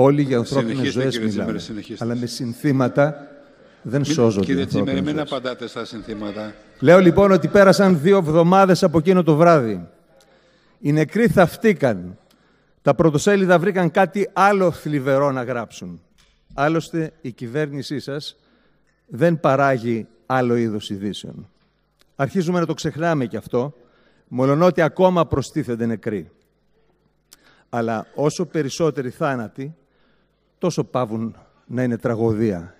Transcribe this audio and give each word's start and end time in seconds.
Όλοι 0.00 0.22
για 0.22 0.38
ανθρώπινες 0.38 0.76
Συνεχίστε, 0.76 1.00
ζωές 1.00 1.12
κύριε 1.12 1.28
μιλάμε. 1.28 1.42
Τσίμερε, 1.44 1.58
συνεχίστε. 1.58 2.04
Αλλά 2.04 2.14
με 2.14 2.26
συνθήματα 2.26 3.28
δεν 3.82 4.04
σώζονται. 4.04 4.44
οι 4.44 4.46
Κύριε 4.46 4.62
ανθρώπινες 4.62 4.94
Τσίμερε, 4.94 5.16
μην 5.16 5.26
ζωές. 5.26 5.32
απαντάτε 5.32 5.68
στα 5.68 5.84
συνθήματα. 5.84 6.54
Λέω 6.80 6.98
λοιπόν 6.98 7.32
ότι 7.32 7.48
πέρασαν 7.48 8.00
δύο 8.00 8.16
εβδομάδες 8.16 8.82
από 8.82 8.98
εκείνο 8.98 9.22
το 9.22 9.36
βράδυ. 9.36 9.88
Οι 10.78 10.92
νεκροί 10.92 11.28
θαυτήκαν. 11.28 12.18
Τα 12.82 12.94
πρωτοσέλιδα 12.94 13.58
βρήκαν 13.58 13.90
κάτι 13.90 14.30
άλλο 14.32 14.70
θλιβερό 14.70 15.30
να 15.32 15.42
γράψουν. 15.42 16.00
Άλλωστε 16.54 17.12
η 17.20 17.32
κυβέρνησή 17.32 17.98
σας 17.98 18.36
δεν 19.06 19.40
παράγει 19.40 20.06
άλλο 20.26 20.56
είδος 20.56 20.90
ειδήσεων. 20.90 21.48
Αρχίζουμε 22.16 22.60
να 22.60 22.66
το 22.66 22.74
ξεχνάμε 22.74 23.26
κι 23.26 23.36
αυτό, 23.36 23.74
μολονότι 24.28 24.82
ακόμα 24.82 25.26
προστίθενται 25.26 25.86
νεκροί. 25.86 26.30
Αλλά 27.68 28.06
όσο 28.14 28.46
περισσότεροι 28.46 29.10
θάνατοι, 29.10 29.74
τόσο 30.58 30.84
πάβουν 30.84 31.36
να 31.66 31.82
είναι 31.82 31.96
τραγωδία 31.96 32.74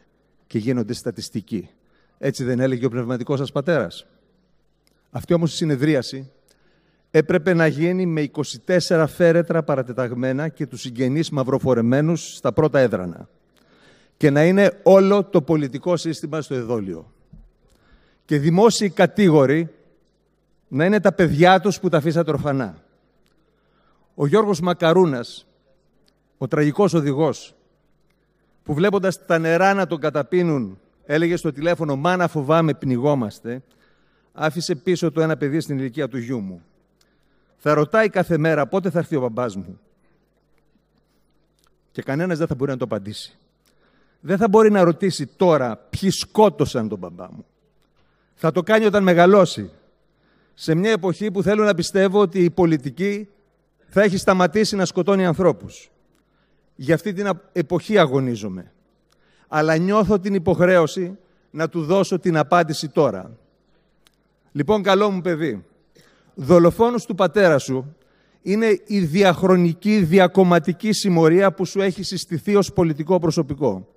και 0.47 0.59
γίνονται 0.59 0.93
στατιστικοί. 0.93 1.71
Έτσι 2.19 2.45
δεν 2.45 2.61
έλεγε 2.61 2.87
ο 2.87 2.89
πνευματικός 2.89 3.39
σας 3.39 3.53
πατέρας. 3.53 4.07
Αυτή 5.11 5.35
όμως 5.35 5.53
η 5.53 5.57
συνεδρίαση 5.57 6.31
έπρεπε 7.11 7.55
να 7.55 7.67
γίνει 7.67 8.07
με 8.07 8.31
24 8.67 9.05
φέρετρα 9.09 9.63
παρατεταγμένα 9.63 10.49
και 10.49 10.67
τους 10.67 10.81
συγγενείς 10.81 11.31
μαυροφορεμένους 11.31 12.37
στα 12.37 12.53
πρώτα 12.53 12.79
έδρανα 12.79 13.29
και 14.17 14.31
να 14.31 14.45
είναι 14.45 14.81
όλο 14.83 15.25
το 15.25 15.43
πολιτικό 15.43 15.97
σύστημα 15.97 16.41
στο 16.41 16.55
εδόλιο. 16.55 17.13
Και 18.25 18.39
δημόσιοι 18.39 18.91
κατήγοροι 18.91 19.69
να 20.69 20.85
είναι 20.85 21.01
τα 21.01 21.13
παιδιά 21.13 21.61
τους 21.61 21.81
που 21.81 21.89
τα 21.89 21.97
αφήσατε 21.97 22.31
ορφανά. 22.31 22.83
Ο 24.15 24.27
Γιώργος 24.27 24.61
Μακαρούνας, 24.61 25.47
ο 26.39 26.49
τραγικός 26.49 26.95
οδηγός, 26.95 27.55
που 28.69 28.75
βλέποντας 28.75 29.27
τα 29.27 29.39
νερά 29.39 29.75
να 29.75 29.87
τον 29.87 30.01
καταπίνουν, 30.01 30.79
έλεγε 31.05 31.37
στο 31.37 31.53
τηλέφωνο 31.53 31.97
«Μάνα 31.97 32.29
φοβάμαι, 32.29 32.75
πνιγόμαστε», 32.75 33.63
άφησε 34.33 34.75
πίσω 34.75 35.11
του 35.11 35.21
ένα 35.21 35.37
παιδί 35.37 35.61
στην 35.61 35.79
ηλικία 35.79 36.09
του 36.09 36.19
γιού 36.19 36.41
μου. 36.41 36.63
Θα 37.57 37.75
ρωτάει 37.75 38.09
κάθε 38.09 38.39
μέρα 38.39 38.67
πότε 38.67 38.91
θα 38.91 38.99
έρθει 38.99 39.17
ο 39.17 39.21
μπαμπάς 39.21 39.57
μου. 39.57 39.81
Και 41.93 42.03
κανένας 42.03 42.39
δεν 42.39 42.47
θα 42.47 42.55
μπορεί 42.55 42.71
να 42.71 42.77
το 42.77 42.85
απαντήσει. 42.85 43.39
Δεν 44.21 44.37
θα 44.37 44.49
μπορεί 44.49 44.71
να 44.71 44.83
ρωτήσει 44.83 45.27
τώρα 45.27 45.77
ποιοι 45.77 46.11
σκότωσαν 46.11 46.89
τον 46.89 46.99
μπαμπά 46.99 47.33
μου. 47.33 47.45
Θα 48.35 48.53
το 48.53 48.63
κάνει 48.63 48.85
όταν 48.85 49.03
μεγαλώσει. 49.03 49.71
Σε 50.55 50.75
μια 50.75 50.91
εποχή 50.91 51.31
που 51.31 51.43
θέλω 51.43 51.65
να 51.65 51.75
πιστεύω 51.75 52.21
ότι 52.21 52.45
η 52.45 52.51
πολιτική 52.51 53.29
θα 53.89 54.03
έχει 54.03 54.17
σταματήσει 54.17 54.77
να 54.77 54.85
σκοτώνει 54.85 55.27
ανθρώπους. 55.27 55.91
Για 56.81 56.95
αυτή 56.95 57.13
την 57.13 57.27
α- 57.27 57.41
εποχή 57.53 57.99
αγωνίζομαι. 57.99 58.73
Αλλά 59.49 59.77
νιώθω 59.77 60.19
την 60.19 60.35
υποχρέωση 60.35 61.19
να 61.51 61.69
του 61.69 61.83
δώσω 61.83 62.19
την 62.19 62.37
απάντηση 62.37 62.89
τώρα. 62.89 63.31
Λοιπόν, 64.53 64.83
καλό 64.83 65.11
μου 65.11 65.21
παιδί, 65.21 65.65
δολοφόνος 66.35 67.07
του 67.07 67.15
πατέρα 67.15 67.59
σου 67.59 67.97
είναι 68.43 68.81
η 68.87 69.01
διαχρονική 69.01 69.99
διακομματική 69.99 70.93
συμμορία 70.93 71.53
που 71.53 71.65
σου 71.65 71.81
έχει 71.81 72.03
συστηθεί 72.03 72.57
ως 72.57 72.73
πολιτικό 72.73 73.19
προσωπικό. 73.19 73.89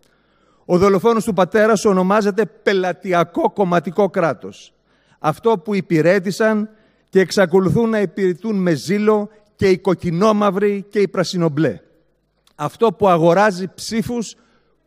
Ο 0.65 0.77
δολοφόνος 0.77 1.23
του 1.23 1.33
πατέρα 1.33 1.75
σου 1.75 1.89
ονομάζεται 1.89 2.45
πελατειακό 2.45 3.51
κομματικό 3.51 4.09
κράτος. 4.09 4.73
Αυτό 5.19 5.57
που 5.57 5.75
υπηρέτησαν 5.75 6.69
και 7.09 7.19
εξακολουθούν 7.19 7.89
να 7.89 7.99
υπηρετούν 7.99 8.55
με 8.55 8.73
ζήλο 8.73 9.29
και 9.55 9.69
οι 9.69 9.77
κοκκινόμαυροι 9.77 10.85
και 10.89 10.99
οι 10.99 11.07
πρασινομπλέ. 11.07 11.79
Αυτό 12.61 12.91
που 12.91 13.07
αγοράζει 13.09 13.67
ψήφους 13.75 14.35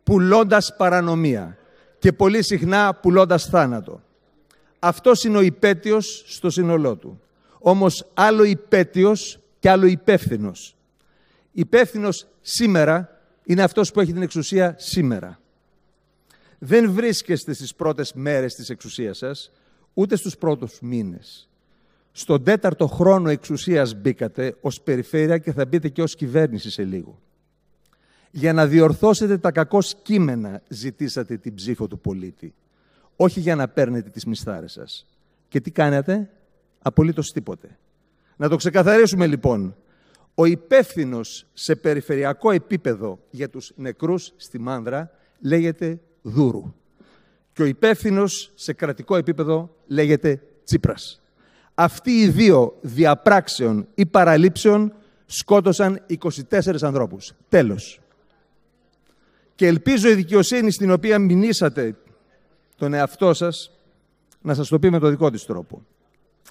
πουλώντας 0.03 0.75
παρανομία 0.77 1.57
και 1.99 2.13
πολύ 2.13 2.43
συχνά 2.43 2.93
πουλώντας 3.01 3.45
θάνατο. 3.45 4.01
Αυτός 4.79 5.23
είναι 5.23 5.37
ο 5.37 5.41
υπέτειος 5.41 6.23
στο 6.27 6.49
σύνολό 6.49 6.95
του. 6.95 7.21
Όμως 7.59 8.05
άλλο 8.13 8.43
υπέτειος 8.43 9.39
και 9.59 9.69
άλλο 9.69 9.85
υπεύθυνος. 9.85 10.75
Υπεύθυνος 11.51 12.27
σήμερα 12.41 13.21
είναι 13.43 13.63
αυτός 13.63 13.91
που 13.91 13.99
έχει 13.99 14.13
την 14.13 14.21
εξουσία 14.21 14.75
σήμερα. 14.77 15.39
Δεν 16.59 16.91
βρίσκεστε 16.91 17.53
στις 17.53 17.75
πρώτες 17.75 18.13
μέρες 18.13 18.53
της 18.53 18.69
εξουσίας 18.69 19.17
σας, 19.17 19.51
ούτε 19.93 20.15
στους 20.15 20.37
πρώτους 20.37 20.79
μήνες. 20.81 21.49
Στον 22.11 22.43
τέταρτο 22.43 22.87
χρόνο 22.87 23.29
εξουσίας 23.29 23.95
μπήκατε 23.95 24.55
ως 24.61 24.81
περιφέρεια 24.81 25.37
και 25.37 25.51
θα 25.51 25.65
μπείτε 25.65 25.89
και 25.89 26.01
ως 26.01 26.15
κυβέρνηση 26.15 26.71
σε 26.71 26.83
λίγο. 26.83 27.23
Για 28.37 28.53
να 28.53 28.67
διορθώσετε 28.67 29.37
τα 29.37 29.51
κακό 29.51 29.79
κείμενα 30.01 30.61
ζητήσατε 30.67 31.37
την 31.37 31.53
ψήφο 31.53 31.87
του 31.87 31.99
πολίτη. 31.99 32.53
Όχι 33.15 33.39
για 33.39 33.55
να 33.55 33.67
παίρνετε 33.67 34.09
τις 34.09 34.25
μισθάρες 34.25 34.71
σας. 34.71 35.05
Και 35.47 35.61
τι 35.61 35.71
κάνετε; 35.71 36.29
Απολύτως 36.81 37.31
τίποτε. 37.31 37.77
Να 38.35 38.49
το 38.49 38.55
ξεκαθαρίσουμε 38.55 39.27
λοιπόν. 39.27 39.75
Ο 40.35 40.45
υπεύθυνος 40.45 41.45
σε 41.53 41.75
περιφερειακό 41.75 42.51
επίπεδο 42.51 43.19
για 43.29 43.49
τους 43.49 43.71
νεκρούς 43.75 44.33
στη 44.35 44.59
Μάνδρα 44.59 45.11
λέγεται 45.39 45.99
Δούρου. 46.21 46.73
Και 47.53 47.61
ο 47.61 47.65
υπεύθυνος 47.65 48.51
σε 48.55 48.73
κρατικό 48.73 49.15
επίπεδο 49.15 49.75
λέγεται 49.87 50.41
Τσίπρας. 50.63 51.21
Αυτοί 51.73 52.11
οι 52.11 52.27
δύο 52.27 52.77
διαπράξεων 52.81 53.87
ή 53.95 54.05
παραλήψεων 54.05 54.93
σκότωσαν 55.25 56.01
24 56.07 56.83
ανθρώπους. 56.83 57.33
Τέλος. 57.49 57.99
Και 59.55 59.67
ελπίζω 59.67 60.09
η 60.09 60.13
δικαιοσύνη 60.13 60.71
στην 60.71 60.91
οποία 60.91 61.19
μηνύσατε 61.19 61.95
τον 62.77 62.93
εαυτό 62.93 63.33
σας 63.33 63.71
να 64.41 64.53
σας 64.53 64.67
το 64.67 64.79
πει 64.79 64.89
με 64.89 64.99
το 64.99 65.09
δικό 65.09 65.31
της 65.31 65.45
τρόπο. 65.45 65.85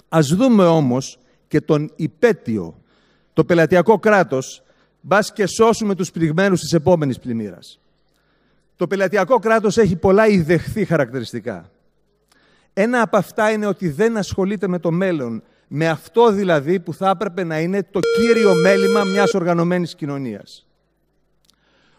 Ας 0.09 0.27
δούμε 0.27 0.65
όμως 0.65 1.19
και 1.47 1.61
τον 1.61 1.91
υπέτειο, 1.95 2.77
το 3.33 3.45
πελατειακό 3.45 3.99
κράτος, 3.99 4.63
μπας 5.01 5.33
και 5.33 5.45
σώσουμε 5.45 5.95
τους 5.95 6.11
πληγμένους 6.11 6.59
της 6.59 6.73
επόμενης 6.73 7.19
πλημμύρας. 7.19 7.79
Το 8.75 8.87
πελατειακό 8.87 9.39
κράτος 9.39 9.77
έχει 9.77 9.95
πολλά 9.95 10.27
ιδεχθή 10.27 10.85
χαρακτηριστικά. 10.85 11.71
Ένα 12.73 13.01
από 13.01 13.17
αυτά 13.17 13.51
είναι 13.51 13.65
ότι 13.65 13.89
δεν 13.89 14.17
ασχολείται 14.17 14.67
με 14.67 14.79
το 14.79 14.91
μέλλον, 14.91 15.43
με 15.67 15.87
αυτό 15.89 16.31
δηλαδή 16.31 16.79
που 16.79 16.93
θα 16.93 17.09
έπρεπε 17.09 17.43
να 17.43 17.59
είναι 17.59 17.83
το 17.83 17.99
κύριο 18.17 18.53
μέλημα 18.55 19.03
μιας 19.03 19.33
οργανωμένης 19.33 19.95
κοινωνίας. 19.95 20.67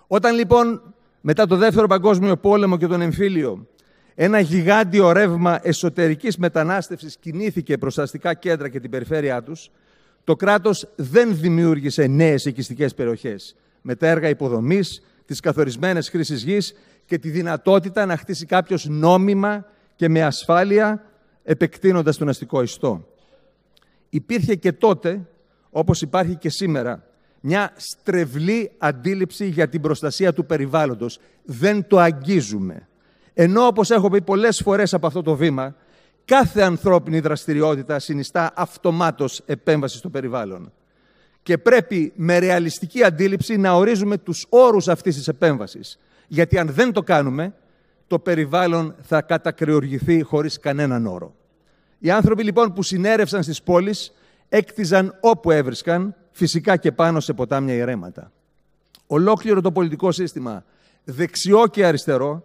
Όταν 0.06 0.34
λοιπόν 0.34 0.94
μετά 1.28 1.46
το 1.46 1.56
Δεύτερο 1.56 1.86
Παγκόσμιο 1.86 2.36
Πόλεμο 2.36 2.76
και 2.76 2.86
τον 2.86 3.00
εμφύλιο 3.00 3.66
ένα 4.14 4.40
γιγάντιο 4.40 5.12
ρεύμα 5.12 5.58
εσωτερικής 5.62 6.36
μετανάστευσης 6.36 7.16
κινήθηκε 7.16 7.78
προς 7.78 7.94
τα 7.94 8.02
αστικά 8.02 8.34
κέντρα 8.34 8.68
και 8.68 8.80
την 8.80 8.90
περιφέρειά 8.90 9.42
τους, 9.42 9.70
το 10.24 10.36
κράτος 10.36 10.88
δεν 10.96 11.36
δημιούργησε 11.36 12.06
νέες 12.06 12.44
οικιστικές 12.44 12.94
περιοχές 12.94 13.56
με 13.80 13.94
τα 13.94 14.06
έργα 14.06 14.28
υποδομής, 14.28 15.02
τις 15.24 15.40
καθορισμένες 15.40 16.08
χρήσεις 16.08 16.42
γης 16.42 16.74
και 17.04 17.18
τη 17.18 17.30
δυνατότητα 17.30 18.06
να 18.06 18.16
χτίσει 18.16 18.46
κάποιος 18.46 18.86
νόμιμα 18.88 19.66
και 19.96 20.08
με 20.08 20.22
ασφάλεια 20.22 21.04
επεκτείνοντας 21.42 22.16
τον 22.16 22.28
αστικό 22.28 22.62
ιστό. 22.62 23.08
Υπήρχε 24.08 24.54
και 24.54 24.72
τότε, 24.72 25.26
όπως 25.70 26.02
υπάρχει 26.02 26.36
και 26.36 26.48
σήμερα, 26.48 27.04
μια 27.48 27.72
στρεβλή 27.76 28.70
αντίληψη 28.78 29.46
για 29.46 29.68
την 29.68 29.80
προστασία 29.80 30.32
του 30.32 30.46
περιβάλλοντος. 30.46 31.18
Δεν 31.44 31.86
το 31.86 31.98
αγγίζουμε. 31.98 32.88
Ενώ, 33.34 33.66
όπως 33.66 33.90
έχω 33.90 34.10
πει 34.10 34.20
πολλές 34.22 34.60
φορές 34.64 34.94
από 34.94 35.06
αυτό 35.06 35.22
το 35.22 35.36
βήμα, 35.36 35.74
κάθε 36.24 36.60
ανθρώπινη 36.60 37.20
δραστηριότητα 37.20 37.98
συνιστά 37.98 38.52
αυτομάτως 38.56 39.42
επέμβαση 39.46 39.96
στο 39.96 40.08
περιβάλλον. 40.08 40.72
Και 41.42 41.58
πρέπει 41.58 42.12
με 42.16 42.38
ρεαλιστική 42.38 43.04
αντίληψη 43.04 43.56
να 43.56 43.72
ορίζουμε 43.72 44.18
τους 44.18 44.46
όρους 44.48 44.88
αυτής 44.88 45.16
της 45.16 45.28
επέμβασης. 45.28 45.98
Γιατί 46.28 46.58
αν 46.58 46.68
δεν 46.68 46.92
το 46.92 47.02
κάνουμε, 47.02 47.54
το 48.06 48.18
περιβάλλον 48.18 48.94
θα 49.02 49.22
κατακριοργηθεί 49.22 50.22
χωρίς 50.22 50.60
κανέναν 50.60 51.06
όρο. 51.06 51.34
Οι 51.98 52.10
άνθρωποι 52.10 52.42
λοιπόν 52.42 52.72
που 52.72 52.82
συνέρευσαν 52.82 53.42
στις 53.42 53.62
πόλεις 53.62 54.12
έκτιζαν 54.48 55.16
όπου 55.20 55.50
έβρισκαν, 55.50 56.14
φυσικά 56.30 56.76
και 56.76 56.92
πάνω 56.92 57.20
σε 57.20 57.32
ποτάμια 57.32 57.74
ηρέματα. 57.74 58.32
Ολόκληρο 59.06 59.60
το 59.60 59.72
πολιτικό 59.72 60.12
σύστημα, 60.12 60.64
δεξιό 61.04 61.66
και 61.66 61.86
αριστερό, 61.86 62.44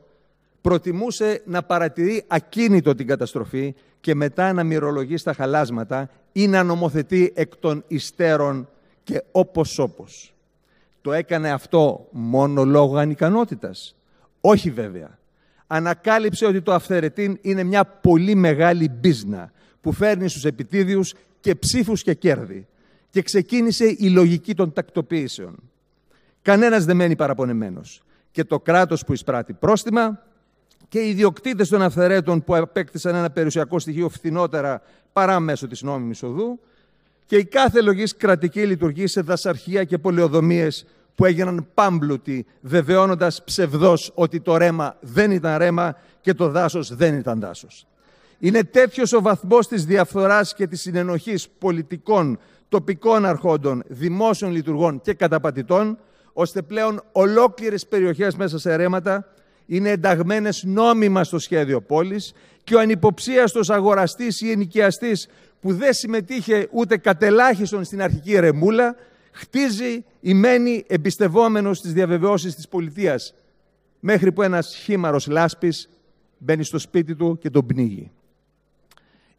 προτιμούσε 0.62 1.42
να 1.45 1.63
παρατηρεί 1.63 2.24
ακίνητο 2.27 2.95
την 2.95 3.07
καταστροφή 3.07 3.75
και 4.00 4.15
μετά 4.15 4.53
να 4.53 4.63
μυρολογεί 4.63 5.18
στα 5.18 5.33
χαλάσματα 5.33 6.09
ή 6.31 6.48
να 6.48 6.63
νομοθετεί 6.63 7.31
εκ 7.36 7.56
των 7.56 7.83
υστέρων 7.88 8.68
και 9.04 9.24
όπως 9.31 9.80
όπως. 9.80 10.33
Το 11.01 11.13
έκανε 11.13 11.51
αυτό 11.51 12.07
μόνο 12.12 12.65
λόγω 12.65 12.97
ανικανότητας. 12.97 13.95
Όχι 14.42 14.71
βέβαια. 14.71 15.19
Ανακάλυψε 15.68 16.45
ότι 16.45 16.62
το 16.62 16.74
αυθαιρετήν 16.74 17.38
είναι 17.42 17.63
μια 17.63 17.86
πολύ 17.86 18.36
μεγάλη 18.36 18.89
μπίζνα 18.89 19.51
που 19.81 19.92
φέρνει 19.92 20.30
στους 20.30 20.45
επιτίδιους 20.45 21.13
και 21.42 21.56
ψήφους 21.56 22.04
και 22.04 22.14
κέρδη. 22.14 22.68
Και 23.10 23.22
ξεκίνησε 23.22 23.86
η 23.86 24.10
λογική 24.10 24.56
των 24.56 24.74
τακτοποιήσεων. 24.74 25.56
Κανένας 26.42 26.86
δεν 26.86 26.96
μένει 26.96 27.16
παραπονεμένος. 27.16 28.02
Και 28.32 28.44
το 28.44 28.60
κράτος 28.60 29.04
που 29.06 29.14
εισπράττει 29.14 29.54
πρόστιμα 29.54 30.24
και 30.88 31.00
οι 31.00 31.10
ιδιοκτήτες 31.10 31.70
των 31.70 31.82
αυθαιρέτων 31.82 32.44
που 32.44 32.56
απέκτησαν 32.56 33.16
ένα 33.16 33.30
περιουσιακό 33.30 33.80
στοιχείο 33.80 34.10
φθηνότερα 34.10 34.82
παρά 35.14 35.40
μέσω 35.40 35.68
της 35.68 35.82
νόμιμης 35.82 36.24
οδού 36.24 36.60
και 37.26 37.38
η 37.38 37.46
κάθε 37.46 37.82
λογής 37.82 38.16
κρατική 38.16 38.66
λειτουργεί 38.66 39.08
σε 39.08 39.22
δασαρχεία 39.22 39.84
και 39.84 39.98
πολεοδομίες 39.98 40.86
που 41.16 41.26
έγιναν 41.26 41.68
πάμπλουτοι, 41.74 42.46
βεβαιώνοντας 42.62 43.44
ψευδός 43.44 44.12
ότι 44.16 44.40
το 44.40 44.58
ρέμα 44.58 44.98
δεν 45.00 45.32
ήταν 45.32 45.58
ρέμα 45.58 45.98
και 46.22 46.34
το 46.34 46.50
δάσος 46.50 46.96
δεν 46.96 47.18
ήταν 47.18 47.40
δάσος. 47.40 47.88
Είναι 48.44 48.64
τέτοιος 48.64 49.14
ο 49.14 49.22
βαθμός 49.22 49.68
της 49.68 49.86
διαφθοράς 49.86 50.54
και 50.54 50.68
της 50.68 50.82
συνενοχής 50.82 51.50
πολιτικών, 51.50 52.40
τοπικών 52.70 53.26
αρχόντων, 53.26 53.84
δημόσιων 53.88 54.52
λειτουργών 54.52 55.02
και 55.02 55.14
καταπατητών, 55.14 55.98
ώστε 56.34 56.62
πλέον 56.62 57.02
ολόκληρες 57.12 57.88
περιοχές 57.88 58.36
μέσα 58.36 58.60
σε 58.60 58.76
ρέματα 58.76 59.34
είναι 59.66 59.90
ενταγμένες 59.90 60.64
νόμιμα 60.64 61.24
στο 61.24 61.40
σχέδιο 61.40 61.82
πόλης 61.82 62.34
και 62.64 62.76
ο 62.76 62.80
ανυποψίαστος 62.80 63.70
αγοραστής 63.70 64.42
ή 64.42 64.52
ενοικιαστής 64.52 65.28
που 65.60 65.74
δεν 65.74 65.94
συμμετείχε 65.94 66.68
ούτε 66.72 66.98
κατελάχιστον 66.98 67.84
στην 67.84 68.02
αρχική 68.02 68.40
ρεμούλα, 68.40 68.96
χτίζει 69.32 70.04
ή 70.20 70.34
μένει 70.34 70.84
εμπιστευόμενος 70.88 71.78
στις 71.78 71.94
διαβεβαιώσεις 71.94 72.56
της 72.56 72.68
πολιτείας, 72.68 73.34
μέχρι 74.00 74.32
που 74.32 74.42
ένας 74.42 74.76
χείμαρρος 74.75 75.28
λάσπης 75.28 75.90
μπαίνει 76.38 76.64
στο 76.64 76.80
σπίτι 76.80 77.16
του 77.16 77.38
και 77.42 77.50
τον 77.50 77.66
πνίγει. 77.66 78.12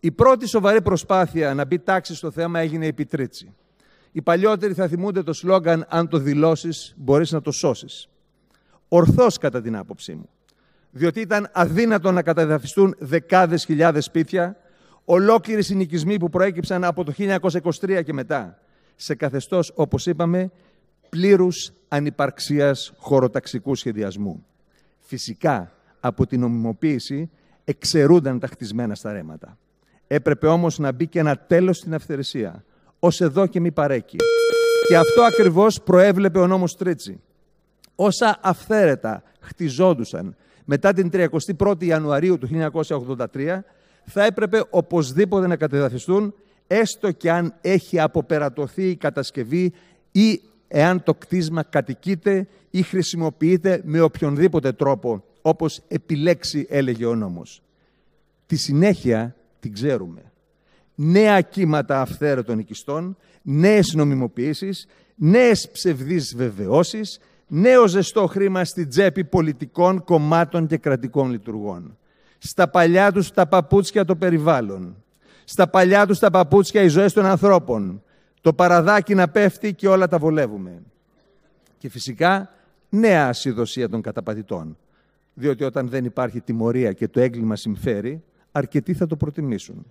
Η 0.05 0.11
πρώτη 0.11 0.47
σοβαρή 0.47 0.83
προσπάθεια 0.83 1.55
να 1.55 1.65
μπει 1.65 1.79
τάξη 1.79 2.15
στο 2.15 2.31
θέμα 2.31 2.61
έγινε 2.61 2.87
επί 2.87 3.05
Τρίτση. 3.05 3.55
Οι 4.13 4.23
παλιότεροι 4.23 4.75
θα 4.75 4.89
θυμούνται 4.89 5.23
το 5.23 5.33
σλόγκαν 5.33 5.87
«Αν 5.89 6.09
το 6.09 6.19
δηλώσεις, 6.19 6.95
μπορείς 6.97 7.33
να 7.33 7.41
το 7.41 7.51
σώσεις». 7.51 8.09
Ορθώς 8.89 9.39
κατά 9.39 9.61
την 9.61 9.77
άποψή 9.77 10.15
μου. 10.15 10.29
Διότι 10.91 11.21
ήταν 11.21 11.49
αδύνατο 11.53 12.13
να 12.13 12.23
καταδαφιστούν 12.23 12.95
δεκάδες 12.99 13.65
χιλιάδες 13.65 14.05
σπίτια, 14.05 14.57
ολόκληροι 15.05 15.63
συνοικισμοί 15.63 16.19
που 16.19 16.29
προέκυψαν 16.29 16.85
από 16.85 17.05
το 17.05 17.13
1923 17.13 18.03
και 18.05 18.13
μετά, 18.13 18.59
σε 18.97 19.15
καθεστώς, 19.15 19.73
όπως 19.75 20.07
είπαμε, 20.07 20.51
πλήρους 21.09 21.73
ανυπαρξίας 21.89 22.93
χωροταξικού 22.97 23.75
σχεδιασμού. 23.75 24.47
Φυσικά, 24.99 25.73
από 26.01 26.27
την 26.27 26.41
νομιμοποίηση 26.41 27.31
εξαιρούνταν 27.65 28.39
τα 28.39 28.47
χτισμένα 28.47 28.95
στα 28.95 29.13
ρέματα. 29.13 29.57
Έπρεπε 30.14 30.47
όμως 30.47 30.79
να 30.79 30.93
μπει 30.93 31.06
και 31.06 31.19
ένα 31.19 31.37
τέλος 31.37 31.76
στην 31.76 31.94
αυθαιρεσία, 31.94 32.64
ως 32.99 33.20
εδώ 33.20 33.47
και 33.47 33.61
μη 33.61 33.73
παρέκει. 33.73 34.17
Και 34.87 34.97
αυτό 34.97 35.23
ακριβώς 35.23 35.82
προέβλεπε 35.82 36.38
ο 36.38 36.47
νόμος 36.47 36.76
Τρίτσι. 36.76 37.20
Όσα 37.94 38.38
αυθαίρετα 38.43 39.23
χτιζόντουσαν 39.41 40.37
μετά 40.64 40.93
την 40.93 41.11
31η 41.12 41.85
Ιανουαρίου 41.85 42.38
του 42.38 42.49
1983, 43.32 43.59
θα 44.05 44.25
έπρεπε 44.25 44.64
οπωσδήποτε 44.70 45.47
να 45.47 45.56
κατεδαφιστούν, 45.56 46.35
έστω 46.67 47.12
και 47.12 47.31
αν 47.31 47.55
έχει 47.61 48.00
αποπερατωθεί 48.00 48.91
η 48.91 48.97
κατασκευή 48.97 49.73
ή 50.12 50.41
εάν 50.69 51.03
το 51.03 51.15
κτίσμα 51.15 51.62
κατοικείται 51.62 52.47
ή 52.70 52.82
χρησιμοποιείται 52.82 53.81
με 53.85 54.00
οποιονδήποτε 54.00 54.73
τρόπο, 54.73 55.25
όπως 55.43 55.82
επιλέξει 55.88 56.67
έλεγε 56.70 57.06
ο 57.06 57.15
νόμος. 57.15 57.62
Τη 58.47 58.56
συνέχεια 58.56 59.37
την 59.62 59.73
ξέρουμε. 59.73 60.32
Νέα 60.94 61.41
κύματα 61.41 62.00
αυθαίρετων 62.00 62.59
οικιστών, 62.59 63.17
νέες 63.43 63.94
νομιμοποιήσεις, 63.94 64.87
νέες 65.14 65.70
ψευδείς 65.70 66.37
βεβαιώσεις, 66.37 67.19
νέο 67.47 67.87
ζεστό 67.87 68.26
χρήμα 68.26 68.64
στην 68.64 68.88
τσέπη 68.88 69.25
πολιτικών, 69.25 70.05
κομμάτων 70.05 70.67
και 70.67 70.76
κρατικών 70.76 71.31
λειτουργών. 71.31 71.99
Στα 72.38 72.69
παλιά 72.69 73.12
τους 73.12 73.31
τα 73.31 73.47
παπούτσια 73.47 74.05
το 74.05 74.17
περιβάλλον. 74.17 74.97
Στα 75.44 75.69
παλιά 75.69 76.06
τους 76.06 76.19
τα 76.19 76.31
παπούτσια 76.31 76.82
οι 76.82 76.88
ζωές 76.88 77.12
των 77.12 77.26
ανθρώπων. 77.26 78.03
Το 78.41 78.53
παραδάκι 78.53 79.15
να 79.15 79.29
πέφτει 79.29 79.75
και 79.75 79.88
όλα 79.88 80.08
τα 80.08 80.19
βολεύουμε. 80.19 80.82
Και 81.79 81.88
φυσικά 81.88 82.50
νέα 82.88 83.29
ασυδοσία 83.29 83.88
των 83.88 84.00
καταπατητών. 84.00 84.76
Διότι 85.35 85.65
όταν 85.65 85.88
δεν 85.88 86.05
υπάρχει 86.05 86.41
τιμωρία 86.41 86.93
και 86.93 87.08
το 87.08 87.20
έγκλημα 87.20 87.56
συμφέρει, 87.56 88.23
αρκετοί 88.53 88.95
θα 88.95 89.07
το 89.07 89.17
προτιμήσουν. 89.17 89.87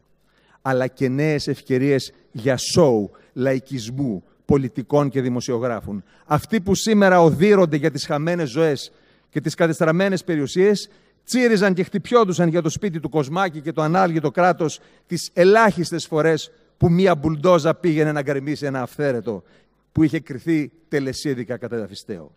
Αλλά 0.61 0.87
και 0.87 1.09
νέες 1.09 1.47
ευκαιρίες 1.47 2.13
για 2.31 2.57
σοου, 2.57 3.11
λαϊκισμού, 3.33 4.23
πολιτικών 4.45 5.09
και 5.09 5.21
δημοσιογράφων. 5.21 6.03
Αυτοί 6.25 6.61
που 6.61 6.75
σήμερα 6.75 7.21
οδύρονται 7.21 7.75
για 7.75 7.91
τις 7.91 8.05
χαμένες 8.05 8.49
ζωές 8.49 8.91
και 9.29 9.41
τις 9.41 9.55
κατεστραμμένες 9.55 10.23
περιουσίες, 10.23 10.89
τσίριζαν 11.25 11.73
και 11.73 11.83
χτυπιόντουσαν 11.83 12.49
για 12.49 12.61
το 12.61 12.69
σπίτι 12.69 12.99
του 12.99 13.09
Κοσμάκη 13.09 13.61
και 13.61 13.71
το 13.71 13.81
ανάλγητο 13.81 14.31
κράτος 14.31 14.79
τις 15.07 15.29
ελάχιστες 15.33 16.05
φορές 16.05 16.51
που 16.77 16.89
μία 16.89 17.15
μπουλντόζα 17.15 17.75
πήγαινε 17.75 18.11
να 18.11 18.21
γκρεμίσει 18.21 18.65
ένα 18.65 18.81
αυθαίρετο 18.81 19.43
που 19.91 20.03
είχε 20.03 20.19
κρυθεί 20.19 20.71
τελεσίδικα 20.87 21.57
κατά 21.57 21.77
δαφιστέο. 21.77 22.31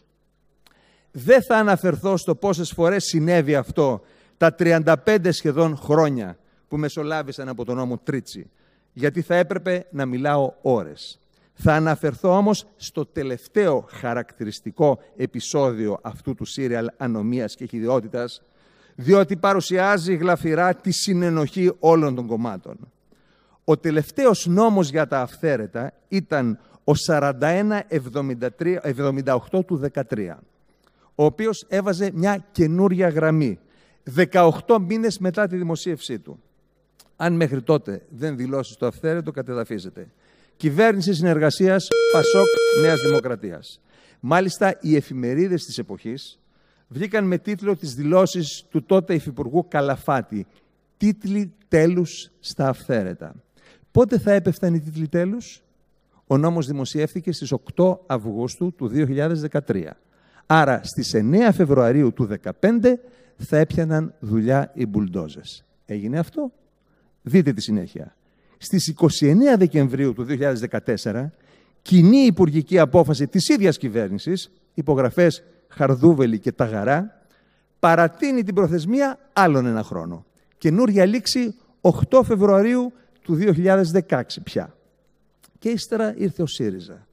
Δεν 1.10 1.42
θα 1.42 1.56
αναφερθώ 1.56 2.16
στο 2.16 2.34
πόσες 2.34 2.70
φορές 2.70 3.04
συνέβη 3.04 3.54
αυτό 3.54 4.02
τα 4.36 4.54
35 4.58 4.94
σχεδόν 5.30 5.76
χρόνια 5.76 6.36
που 6.68 6.76
μεσολάβησαν 6.76 7.48
από 7.48 7.64
τον 7.64 7.76
νόμο 7.76 7.98
Τρίτσι, 7.98 8.50
γιατί 8.92 9.22
θα 9.22 9.34
έπρεπε 9.34 9.86
να 9.90 10.06
μιλάω 10.06 10.52
ώρες. 10.62 11.18
Θα 11.54 11.74
αναφερθώ 11.74 12.36
όμως 12.36 12.66
στο 12.76 13.06
τελευταίο 13.06 13.86
χαρακτηριστικό 13.90 14.98
επεισόδιο 15.16 15.98
αυτού 16.02 16.34
του 16.34 16.44
σύριαλ 16.44 16.88
ανομίας 16.96 17.54
και 17.54 17.66
χειδιότητας, 17.66 18.42
διότι 18.94 19.36
παρουσιάζει 19.36 20.14
γλαφυρά 20.14 20.74
τη 20.74 20.90
συνενοχή 20.90 21.72
όλων 21.78 22.14
των 22.14 22.26
κομμάτων. 22.26 22.76
Ο 23.64 23.76
τελευταίος 23.76 24.46
νόμος 24.46 24.90
για 24.90 25.06
τα 25.06 25.20
αυθαίρετα 25.20 25.92
ήταν 26.08 26.58
ο 26.84 26.92
4178 27.08 29.64
του 29.66 29.76
13, 29.76 30.42
ο 31.14 31.24
οποίος 31.24 31.64
έβαζε 31.68 32.10
μια 32.14 32.44
καινούρια 32.52 33.08
γραμμή 33.08 33.58
18 34.12 34.78
μήνες 34.80 35.18
μετά 35.18 35.46
τη 35.46 35.56
δημοσίευσή 35.56 36.18
του. 36.18 36.42
Αν 37.16 37.32
μέχρι 37.32 37.62
τότε 37.62 38.06
δεν 38.08 38.36
δηλώσεις 38.36 38.76
το 38.76 38.86
αυθαίρετο, 38.86 39.30
κατεδαφίζεται. 39.30 40.08
Κυβέρνηση 40.56 41.14
συνεργασίας 41.14 41.88
Πασόκ 42.12 42.46
Νέας 42.80 43.00
Δημοκρατίας. 43.00 43.80
Μάλιστα, 44.20 44.78
οι 44.80 44.96
εφημερίδες 44.96 45.64
της 45.64 45.78
εποχής 45.78 46.38
βγήκαν 46.88 47.24
με 47.24 47.38
τίτλο 47.38 47.76
τις 47.76 47.94
δηλώσεις 47.94 48.64
του 48.70 48.84
τότε 48.84 49.14
Υφυπουργού 49.14 49.66
Καλαφάτη. 49.68 50.46
Τίτλοι 50.96 51.52
τέλους 51.68 52.30
στα 52.40 52.68
αυθαίρετα. 52.68 53.34
Πότε 53.90 54.18
θα 54.18 54.32
έπεφταν 54.32 54.74
οι 54.74 54.80
τίτλοι 54.80 55.08
τέλους; 55.08 55.62
Ο 56.26 56.36
νόμος 56.36 56.66
δημοσιεύθηκε 56.66 57.32
στις 57.32 57.52
8 57.52 57.98
Αυγούστου 58.06 58.74
του 58.74 58.88
2013. 58.88 59.96
Άρα 60.46 60.80
στις 60.84 61.14
9 61.14 61.52
Φεβρουαρίου 61.52 62.12
του 62.12 62.24
2015 62.24 63.00
θα 63.36 63.56
έπιαναν 63.56 64.14
δουλειά 64.20 64.70
οι 64.74 64.86
μπουλντόζες. 64.86 65.64
Έγινε 65.86 66.18
αυτό. 66.18 66.52
Δείτε 67.22 67.52
τη 67.52 67.60
συνέχεια. 67.60 68.16
Στις 68.58 68.94
29 69.20 69.56
Δεκεμβρίου 69.58 70.12
του 70.12 70.26
2014, 71.04 71.30
κοινή 71.82 72.18
υπουργική 72.18 72.78
απόφαση 72.78 73.26
της 73.26 73.48
ίδιας 73.48 73.78
κυβέρνησης, 73.78 74.50
υπογραφές 74.74 75.42
Χαρδούβελη 75.68 76.38
και 76.38 76.52
Ταγαρά, 76.52 77.20
παρατείνει 77.78 78.42
την 78.42 78.54
προθεσμία 78.54 79.18
άλλον 79.32 79.66
ένα 79.66 79.82
χρόνο. 79.82 80.24
Καινούρια 80.58 81.04
λήξη 81.04 81.54
8 81.80 82.22
Φεβρουαρίου 82.24 82.92
του 83.22 83.34
2016 83.34 84.22
πια. 84.42 84.74
Και 85.58 85.68
ύστερα 85.68 86.14
ήρθε 86.16 86.42
ο 86.42 86.46
ΣΥΡΙΖΑ 86.46 87.06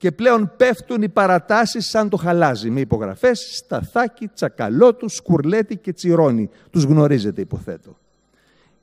και 0.00 0.12
πλέον 0.12 0.52
πέφτουν 0.56 1.02
οι 1.02 1.08
παρατάσεις 1.08 1.88
σαν 1.88 2.08
το 2.08 2.16
χαλάζι 2.16 2.70
με 2.70 2.80
υπογραφές 2.80 3.50
Σταθάκη, 3.56 4.28
Τσακαλώτου, 4.34 5.08
Σκουρλέτη 5.08 5.76
και 5.76 5.92
Τσιρόνι. 5.92 6.50
Τους 6.70 6.84
γνωρίζετε 6.84 7.40
υποθέτω. 7.40 7.96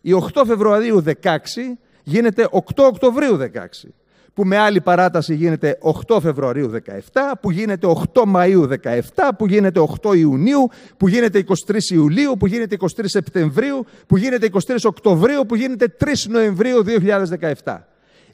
Η 0.01 0.13
8 0.33 0.41
Φεβρουαρίου 0.45 1.03
16 1.05 1.11
γίνεται 2.03 2.49
8 2.51 2.59
Οκτωβρίου 2.75 3.37
16 3.37 3.89
που 4.33 4.45
με 4.45 4.57
άλλη 4.57 4.81
παράταση 4.81 5.35
γίνεται 5.35 5.77
8 6.07 6.21
Φεβρουαρίου 6.21 6.71
17, 7.13 7.31
που 7.41 7.51
γίνεται 7.51 7.87
8 8.13 8.23
Μαΐου 8.35 8.67
17, 8.83 8.99
που 9.37 9.47
γίνεται 9.47 9.87
8 10.01 10.15
Ιουνίου, 10.17 10.69
που 10.97 11.07
γίνεται 11.07 11.43
23 11.67 11.91
Ιουλίου, 11.91 12.33
που 12.39 12.47
γίνεται 12.47 12.77
23 12.79 12.85
Σεπτεμβρίου, 13.03 13.85
που 14.07 14.17
γίνεται 14.17 14.49
23 14.67 14.75
Οκτωβρίου, 14.83 15.45
που 15.45 15.55
γίνεται 15.55 15.95
3 15.99 16.27
Νοεμβρίου 16.29 16.83
2017. 17.63 17.87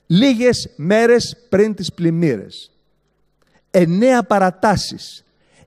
Λίγες 0.06 0.74
μέρες 0.76 1.46
πριν 1.50 1.74
τις 1.74 1.94
πλημμύρες 1.94 2.73
εννέα 3.74 4.24
παρατάσεις. 4.24 5.24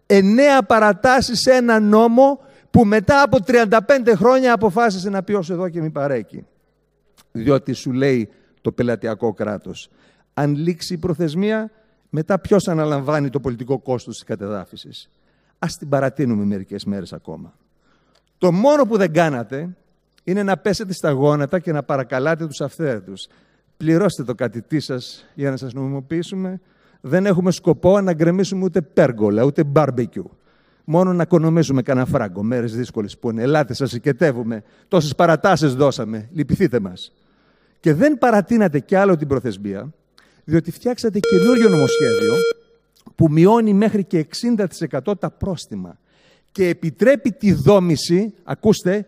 Εννέα 0.06 0.62
παρατάσεις 0.62 1.40
σε 1.40 1.52
ένα 1.52 1.80
νόμο 1.80 2.40
που 2.70 2.84
μετά 2.84 3.22
από 3.22 3.38
35 3.46 3.78
χρόνια 4.14 4.52
αποφάσισε 4.52 5.10
να 5.10 5.22
πει 5.22 5.32
ως 5.32 5.50
εδώ 5.50 5.68
και 5.68 5.80
μη 5.80 5.90
παρέκει. 5.90 6.46
Διότι 7.32 7.72
σου 7.72 7.92
λέει 7.92 8.28
το 8.60 8.72
πελατειακό 8.72 9.32
κράτος. 9.32 9.90
Αν 10.34 10.54
λήξει 10.54 10.94
η 10.94 10.98
προθεσμία, 10.98 11.70
Μετά 12.18 12.38
ποιος 12.38 12.68
αναλαμβάνει 12.68 13.30
το 13.30 13.40
πολιτικό 13.40 13.78
κόστος 13.78 14.14
της 14.14 14.24
κατεδάφισης. 14.24 15.10
Ας 15.58 15.76
την 15.76 15.88
παρατείνουμε 15.88 16.44
μερικές 16.44 16.84
μέρες 16.84 17.12
ακόμα. 17.12 17.54
Το 18.38 18.52
μόνο 18.52 18.84
που 18.84 18.96
δεν 18.96 19.12
κάνατε 19.12 19.76
είναι 20.24 20.42
να 20.42 20.56
πέσετε 20.56 20.92
στα 20.92 21.10
γόνατα 21.10 21.58
και 21.58 21.72
να 21.72 21.82
παρακαλάτε 21.82 22.46
τους 22.46 22.60
αυθαίρετους. 22.60 23.26
Πληρώστε 23.76 24.24
το 24.24 24.34
κατητή 24.34 24.80
σας 24.80 25.26
για 25.34 25.50
να 25.50 25.56
σας 25.56 25.72
νομιμοποιήσουμε. 25.72 26.60
Δεν 27.00 27.26
έχουμε 27.26 27.50
σκοπό 27.50 28.00
να 28.00 28.12
γκρεμίσουμε 28.12 28.64
ούτε 28.64 28.82
πέργολα, 28.82 29.42
ούτε 29.42 29.64
μπάρμπεκιου. 29.64 30.30
Μόνο 30.84 31.12
να 31.12 31.22
οικονομήσουμε 31.22 31.82
κανένα 31.82 32.06
φράγκο. 32.06 32.42
Μέρες 32.42 32.76
δύσκολες 32.76 33.18
που 33.18 33.30
είναι. 33.30 33.42
Ελάτε, 33.42 33.74
σας 33.74 33.92
οικετεύουμε. 33.92 34.62
Τόσες 34.88 35.14
παρατάσεις 35.14 35.74
δώσαμε. 35.74 36.28
Λυπηθείτε 36.32 36.80
μας. 36.80 37.12
Και 37.80 37.94
δεν 37.94 38.18
παρατείνατε 38.18 38.80
κι 38.80 38.94
άλλο 38.94 39.16
την 39.16 39.28
προθεσμία, 39.28 39.92
διότι 40.44 40.70
φτιάξατε 40.70 41.18
καινούριο 41.18 41.68
νομοσχέδιο 41.68 42.34
που 43.14 43.30
μειώνει 43.30 43.72
μέχρι 43.72 44.04
και 44.04 44.18
60% 44.18 45.18
τα 45.18 45.30
πρόστιμα 45.30 45.98
και 46.52 46.68
επιτρέπει 46.68 47.32
τη 47.32 47.52
δόμηση, 47.52 48.32
ακούστε, 48.44 49.06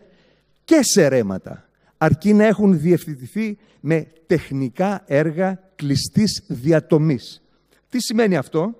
και 0.63 0.79
σε 0.81 1.07
ρέματα, 1.07 1.69
αρκεί 1.97 2.33
να 2.33 2.45
έχουν 2.45 2.79
διευθυνθεί 2.79 3.57
με 3.79 4.07
τεχνικά 4.27 5.03
έργα 5.05 5.59
κλειστής 5.75 6.43
διατομής. 6.47 7.41
Τι 7.89 7.99
σημαίνει 7.99 8.37
αυτό; 8.37 8.73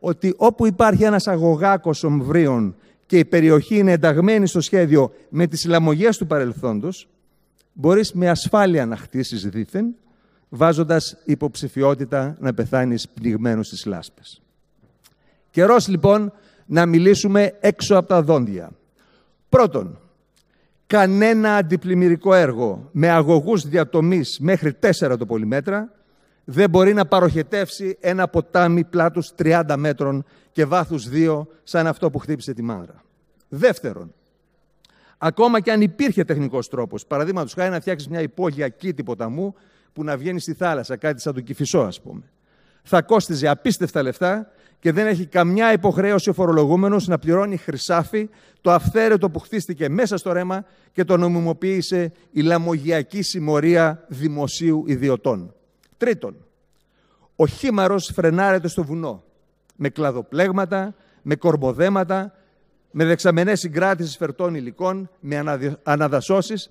Ότι 0.00 0.34
όπου 0.36 0.66
υπάρχει 0.66 1.04
ένας 1.04 1.26
αγωγάκος 1.26 2.04
ομβρίων 2.04 2.76
και 3.06 3.18
η 3.18 3.24
περιοχή 3.24 3.78
είναι 3.78 3.92
ενταγμένη 3.92 4.46
στο 4.46 4.60
σχέδιο 4.60 5.12
με 5.28 5.46
τις 5.46 5.64
λαμογές 5.64 6.16
του 6.16 6.26
παρελθόντος, 6.26 7.08
μπορείς 7.72 8.12
με 8.12 8.28
ασφάλεια 8.28 8.86
να 8.86 8.96
χτίσεις 8.96 9.48
δήθεν, 9.48 9.94
βάζοντας 10.48 11.16
υποψηφιότητα 11.24 12.36
να 12.40 12.54
πεθάνεις 12.54 13.08
πνιγμένος 13.08 13.66
στις 13.66 13.86
λάσπες. 13.86 14.42
Καιρός 15.50 15.88
λοιπόν 15.88 16.32
να 16.66 16.86
μιλήσουμε 16.86 17.56
έξω 17.60 17.96
από 17.96 18.08
τα 18.08 18.22
δόντια. 18.22 18.70
Πρώτον, 19.48 20.00
κανένα 20.86 21.56
αντιπλημμυρικό 21.56 22.34
έργο 22.34 22.88
με 22.92 23.08
αγωγούς 23.08 23.68
διατομής 23.68 24.38
μέχρι 24.40 24.72
4 24.72 25.16
το 25.18 25.26
πολυμέτρα 25.26 25.92
δεν 26.50 26.70
μπορεί 26.70 26.94
να 26.94 27.06
παροχετεύσει 27.06 27.96
ένα 28.00 28.28
ποτάμι 28.28 28.84
πλάτους 28.84 29.32
30 29.42 29.62
μέτρων 29.76 30.24
και 30.52 30.64
βάθους 30.64 31.08
2 31.12 31.46
σαν 31.62 31.86
αυτό 31.86 32.10
που 32.10 32.18
χτύπησε 32.18 32.54
τη 32.54 32.62
Μάνδρα. 32.62 33.02
Δεύτερον, 33.48 34.14
ακόμα 35.18 35.60
και 35.60 35.72
αν 35.72 35.80
υπήρχε 35.80 36.24
τεχνικός 36.24 36.68
τρόπος, 36.68 37.06
παραδείγματος 37.06 37.52
χάρη 37.52 37.70
να 37.70 37.80
φτιάξεις 37.80 38.08
μια 38.08 38.20
υπόγεια 38.20 38.68
κήτη 38.68 39.02
ποταμού 39.02 39.54
που 39.92 40.04
να 40.04 40.16
βγαίνει 40.16 40.40
στη 40.40 40.54
θάλασσα, 40.54 40.96
κάτι 40.96 41.20
σαν 41.20 41.34
τον 41.34 41.42
Κηφισό 41.42 41.78
ας 41.78 42.00
πούμε, 42.00 42.22
θα 42.82 43.02
κόστιζε 43.02 43.48
απίστευτα 43.48 44.02
λεφτά 44.02 44.50
και 44.78 44.92
δεν 44.92 45.06
έχει 45.06 45.26
καμιά 45.26 45.72
υποχρέωση 45.72 46.30
ο 46.30 46.32
φορολογούμενος 46.32 47.06
να 47.06 47.18
πληρώνει 47.18 47.56
χρυσάφι 47.56 48.28
το 48.60 48.70
αυθαίρετο 48.70 49.30
που 49.30 49.38
χτίστηκε 49.38 49.88
μέσα 49.88 50.16
στο 50.16 50.32
ρέμα 50.32 50.64
και 50.92 51.04
το 51.04 51.16
νομιμοποίησε 51.16 52.12
η 52.30 52.40
λαμογιακή 52.40 53.22
συμμορία 53.22 54.04
δημοσίου 54.08 54.84
ιδιωτών. 54.86 55.52
Τρίτον, 55.98 56.36
ο 57.36 57.46
χήμαρος 57.46 58.10
φρενάρεται 58.14 58.68
στο 58.68 58.84
βουνό 58.84 59.22
με 59.76 59.88
κλαδοπλέγματα, 59.88 60.94
με 61.22 61.34
κορμοδέματα, 61.36 62.32
με 62.90 63.04
δεξαμενές 63.04 63.60
συγκράτησης 63.60 64.16
φερτών 64.16 64.54
υλικών, 64.54 65.10
με 65.20 65.58
αναδασώσεις, 65.82 66.70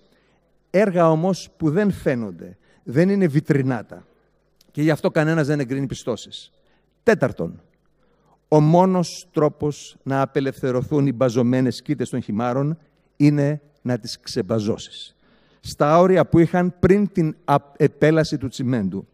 έργα 0.69 1.12
όμως 1.12 1.50
που 1.57 1.69
δεν 1.69 1.91
φαίνονται, 1.91 2.57
δεν 2.84 3.10
είναι 3.10 3.27
βιτρινάτα. 3.27 4.05
Και 4.72 4.81
γι' 4.81 4.91
αυτό 4.91 5.12
κανένας 5.12 5.48
δεν 5.48 5.60
εγκρίνει 5.60 5.86
πιστώσεις. 5.86 6.51
Τέταρτον, 7.03 7.62
ο 8.48 8.60
μόνος 8.60 9.27
τρόπος 9.31 9.98
να 10.03 10.22
απελευθερωθούν 10.22 11.07
οι 11.07 11.12
μπαζωμένες 11.12 11.81
κήτες 11.81 12.10
των 12.10 12.22
χυμάρων 12.22 12.77
είναι 13.17 13.62
να 13.81 13.98
τις 14.00 14.19
ξεμπαζώσεις. 14.19 15.15
Στα 15.60 16.00
όρια 16.00 16.25
που 16.25 16.39
είχαν 16.39 16.74
πριν 16.79 17.12
την 17.12 17.36
επέλαση 17.77 18.38
του 18.38 18.48
τσιμέντου, 18.48 19.07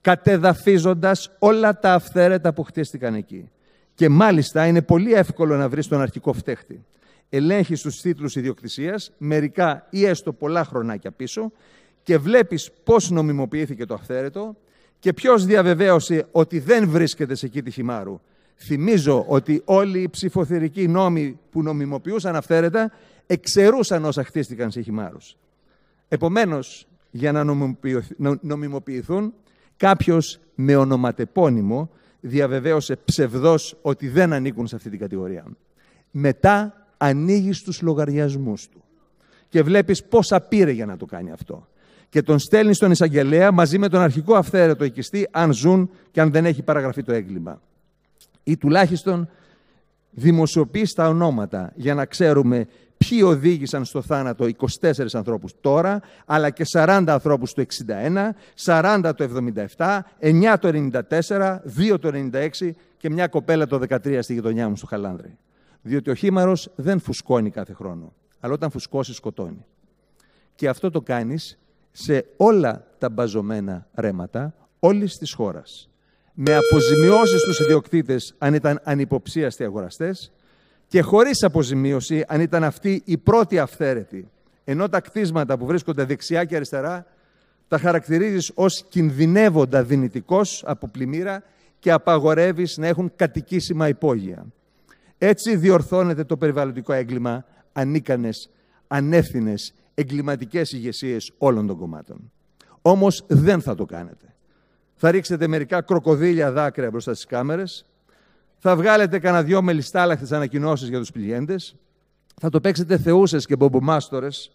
κατεδαφίζοντας 0.00 1.30
όλα 1.38 1.78
τα 1.78 1.94
αυθαίρετα 1.94 2.52
που 2.52 2.62
χτίστηκαν 2.62 3.14
εκεί. 3.14 3.50
Και 3.94 4.08
μάλιστα 4.08 4.66
είναι 4.66 4.82
πολύ 4.82 5.12
εύκολο 5.12 5.56
να 5.56 5.68
βρεις 5.68 5.86
τον 5.86 6.00
αρχικό 6.00 6.32
φταίχτη. 6.32 6.84
Ελέγχεις 7.28 7.80
τους 7.80 8.00
τίτλους 8.00 8.36
ιδιοκτησίας, 8.36 9.12
μερικά 9.18 9.86
ή 9.90 10.04
έστω 10.04 10.32
πολλά 10.32 10.64
χρονάκια 10.64 11.10
πίσω, 11.10 11.52
και 12.02 12.18
βλέπεις 12.18 12.70
πώς 12.84 13.10
νομιμοποιήθηκε 13.10 13.86
το 13.86 13.94
αυθαίρετο 13.94 14.56
και 14.98 15.12
ποιος 15.12 15.44
διαβεβαίωσε 15.44 16.26
ότι 16.32 16.58
δεν 16.58 16.88
βρίσκεται 16.88 17.34
σε 17.34 17.46
εκεί 17.46 17.62
τη 17.62 17.70
χυμάρου 17.70 18.20
Θυμίζω 18.62 19.24
ότι 19.28 19.62
όλοι 19.64 20.00
οι 20.00 20.08
ψηφοθερικοί 20.08 20.88
νόμοι 20.88 21.38
που 21.50 21.62
νομιμοποιούσαν 21.62 22.36
αυθαίρετα 22.36 22.92
εξαιρούσαν 23.26 24.04
όσα 24.04 24.24
χτίστηκαν 24.24 24.70
σε 24.70 24.80
χυμάρους. 24.80 25.36
Επομένως, 26.08 26.86
για 27.10 27.32
να 27.32 27.44
νομιμοποιηθούν, 28.40 29.34
κάποιος 29.80 30.40
με 30.54 30.76
ονοματεπώνυμο 30.76 31.90
διαβεβαίωσε 32.20 32.96
ψευδός 33.04 33.76
ότι 33.82 34.08
δεν 34.08 34.32
ανήκουν 34.32 34.66
σε 34.66 34.76
αυτή 34.76 34.90
την 34.90 34.98
κατηγορία. 34.98 35.44
Μετά 36.10 36.86
ανοίγει 36.96 37.50
τους 37.64 37.82
λογαριασμούς 37.82 38.68
του 38.68 38.82
και 39.48 39.62
βλέπεις 39.62 40.04
πόσα 40.04 40.40
πήρε 40.40 40.70
για 40.70 40.86
να 40.86 40.96
το 40.96 41.06
κάνει 41.06 41.30
αυτό. 41.30 41.66
Και 42.08 42.22
τον 42.22 42.38
στέλνει 42.38 42.74
στον 42.74 42.90
εισαγγελέα 42.90 43.52
μαζί 43.52 43.78
με 43.78 43.88
τον 43.88 44.00
αρχικό 44.00 44.34
αυθαίρετο 44.34 44.84
οικιστή, 44.84 45.28
αν 45.30 45.52
ζουν 45.52 45.90
και 46.10 46.20
αν 46.20 46.30
δεν 46.30 46.44
έχει 46.44 46.62
παραγραφεί 46.62 47.02
το 47.02 47.12
έγκλημα 47.12 47.60
ή 48.42 48.56
τουλάχιστον 48.56 49.28
δημοσιοποιήσει 50.10 50.94
τα 50.94 51.08
ονόματα 51.08 51.72
για 51.74 51.94
να 51.94 52.04
ξέρουμε 52.04 52.66
ποιοι 53.08 53.20
οδήγησαν 53.24 53.84
στο 53.84 54.02
θάνατο 54.02 54.48
24 54.80 55.06
ανθρώπους 55.12 55.54
τώρα, 55.60 56.00
αλλά 56.26 56.50
και 56.50 56.64
40 56.72 57.04
ανθρώπους 57.06 57.52
το 57.52 57.64
61, 57.86 58.28
40 58.64 59.12
το 59.16 59.28
77, 59.76 59.98
9 60.20 60.56
το 60.60 60.68
94, 61.28 61.58
2 61.92 61.98
το 62.00 62.10
96 62.32 62.70
και 62.96 63.10
μια 63.10 63.26
κοπέλα 63.26 63.66
το 63.66 63.80
13 63.88 64.18
στη 64.22 64.32
γειτονιά 64.32 64.68
μου 64.68 64.76
στο 64.76 64.86
Χαλάνδρη. 64.86 65.38
Διότι 65.82 66.10
ο 66.10 66.14
χήμαρος 66.14 66.70
δεν 66.74 67.00
φουσκώνει 67.00 67.50
κάθε 67.50 67.72
χρόνο, 67.72 68.12
αλλά 68.40 68.52
όταν 68.52 68.70
φουσκώσει 68.70 69.14
σκοτώνει. 69.14 69.64
Και 70.54 70.68
αυτό 70.68 70.90
το 70.90 71.00
κάνεις 71.00 71.58
σε 71.90 72.26
όλα 72.36 72.86
τα 72.98 73.10
μπαζωμένα 73.10 73.86
ρέματα 73.94 74.54
όλης 74.78 75.18
της 75.18 75.32
χώρας 75.32 75.90
με 76.34 76.56
αποζημιώσεις 76.56 77.40
στους 77.40 77.60
ιδιοκτήτες 77.60 78.34
αν 78.38 78.54
ήταν 78.54 78.80
ανυποψίαστοι 78.84 79.64
αγοραστές 79.64 80.32
και 80.90 81.00
χωρίς 81.00 81.42
αποζημίωση 81.42 82.24
αν 82.28 82.40
ήταν 82.40 82.64
αυτοί 82.64 83.02
οι 83.04 83.18
πρώτοι 83.18 83.58
αυθαίρετοι. 83.58 84.28
Ενώ 84.64 84.88
τα 84.88 85.00
κτίσματα 85.00 85.58
που 85.58 85.66
βρίσκονται 85.66 86.04
δεξιά 86.04 86.44
και 86.44 86.56
αριστερά 86.56 87.06
τα 87.68 87.78
χαρακτηρίζεις 87.78 88.52
ως 88.54 88.84
κινδυνεύοντα 88.88 89.82
δυνητικός 89.82 90.62
από 90.66 90.88
πλημμύρα 90.88 91.42
και 91.78 91.92
απαγορεύεις 91.92 92.76
να 92.76 92.86
έχουν 92.86 93.12
κατοικήσιμα 93.16 93.88
υπόγεια. 93.88 94.46
Έτσι 95.18 95.56
διορθώνεται 95.56 96.24
το 96.24 96.36
περιβαλλοντικό 96.36 96.92
έγκλημα 96.92 97.44
ανίκανες, 97.72 98.50
ανεύθυνες, 98.86 99.74
εγκληματικές 99.94 100.72
ηγεσίες 100.72 101.32
όλων 101.38 101.66
των 101.66 101.76
κομμάτων. 101.76 102.32
Όμως 102.82 103.24
δεν 103.28 103.60
θα 103.60 103.74
το 103.74 103.84
κάνετε 103.84 104.30
θα 105.02 105.10
ρίξετε 105.10 105.46
μερικά 105.46 105.82
κροκοδίλια 105.82 106.52
δάκρυα 106.52 106.90
μπροστά 106.90 107.14
στις 107.14 107.26
κάμερες, 107.26 107.86
θα 108.62 108.76
βγάλετε 108.76 109.18
κανένα 109.18 109.42
δυο 109.42 109.62
μελιστάλαχτες 109.62 110.32
ανακοινώσεις 110.32 110.88
για 110.88 110.98
τους 110.98 111.12
πληγέντες, 111.12 111.76
θα 112.40 112.50
το 112.50 112.60
παίξετε 112.60 112.98
θεούσες 112.98 113.46
και 113.46 113.56
μπομπομάστορες, 113.56 114.50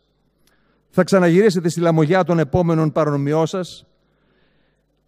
θα 0.89 1.03
ξαναγυρίσετε 1.03 1.69
στη 1.69 1.79
λαμογιά 1.79 2.23
των 2.23 2.39
επόμενων 2.39 2.91
παρονομιών 2.91 3.47
σας 3.47 3.85